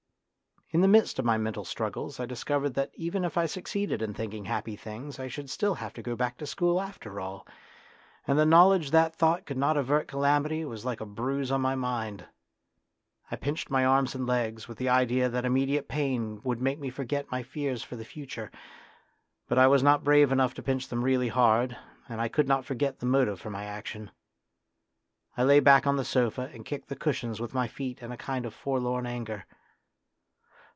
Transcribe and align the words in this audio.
In 0.73 0.79
the 0.79 0.87
midst 0.87 1.19
of 1.19 1.25
my 1.25 1.37
mental 1.37 1.65
struggles 1.65 2.17
I 2.17 2.25
discovered 2.25 2.75
that 2.75 2.91
even 2.93 3.25
if 3.25 3.37
I 3.37 3.45
suc 3.45 3.65
ceeded 3.65 4.01
in 4.01 4.13
thinking 4.13 4.45
happy 4.45 4.77
things 4.77 5.19
1 5.19 5.27
should 5.27 5.49
still 5.49 5.75
have 5.75 5.91
to 5.95 6.01
go 6.01 6.15
back 6.15 6.37
to 6.37 6.45
school 6.47 6.79
after 6.79 7.19
all, 7.19 7.45
and 8.25 8.39
the 8.39 8.45
knowledge 8.45 8.91
that 8.91 9.13
thought 9.13 9.45
could 9.45 9.57
not 9.57 9.75
avert 9.75 10.07
calamity 10.07 10.63
was 10.63 10.85
like 10.85 11.01
a 11.01 11.05
bruise 11.05 11.51
on 11.51 11.59
my 11.59 11.75
mind. 11.75 12.23
I 13.29 13.35
pinched 13.35 13.69
my 13.69 13.83
arms 13.83 14.15
and 14.15 14.25
legs, 14.25 14.69
with 14.69 14.77
the 14.77 14.87
idea 14.87 15.27
that 15.27 15.43
immediate 15.43 15.89
pain 15.89 16.39
would 16.45 16.61
make 16.61 16.79
me 16.79 16.89
forget 16.89 17.29
my 17.29 17.43
fears 17.43 17.83
for 17.83 17.97
the 17.97 18.05
future; 18.05 18.49
but 19.49 19.57
I 19.57 19.67
was 19.67 19.83
not 19.83 20.05
brave 20.05 20.31
enough 20.31 20.53
to 20.53 20.63
pinch 20.63 20.87
them 20.87 21.03
really 21.03 21.27
hard, 21.27 21.75
and 22.07 22.21
I 22.21 22.29
could 22.29 22.47
not 22.47 22.63
forget 22.63 22.99
the 22.99 23.05
motive 23.05 23.41
for 23.41 23.49
my 23.49 23.65
action. 23.65 24.09
I 25.35 25.43
lay 25.43 25.59
back 25.59 25.85
on 25.85 25.97
the 25.97 26.05
sofa 26.05 26.43
arid 26.43 26.63
kicked 26.63 26.87
the 26.87 26.95
cushions 26.95 27.41
with 27.41 27.53
my 27.53 27.67
feet 27.67 28.01
in 28.01 28.13
a 28.13 28.17
kind 28.17 28.45
of 28.45 28.53
forlorn 28.53 29.05
anger. 29.05 29.43